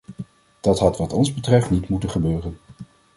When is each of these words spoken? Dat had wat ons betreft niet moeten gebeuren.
Dat 0.61 0.79
had 0.79 0.97
wat 0.97 1.13
ons 1.13 1.33
betreft 1.33 1.69
niet 1.69 1.89
moeten 1.89 2.09
gebeuren. 2.09 2.57